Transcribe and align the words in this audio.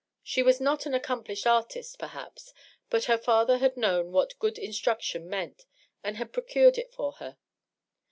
She 0.23 0.41
was 0.41 0.59
not 0.59 0.87
an 0.87 0.95
accomplished 0.95 1.45
artist, 1.45 1.99
perhaps, 1.99 2.55
but 2.89 3.03
her 3.03 3.19
father 3.19 3.59
had 3.59 3.77
known 3.77 4.11
what 4.11 4.39
good 4.39 4.57
instruction 4.57 5.29
meant, 5.29 5.67
and 6.03 6.17
had 6.17 6.33
procured 6.33 6.79
it 6.79 6.91
for 6.91 7.11
her. 7.21 7.37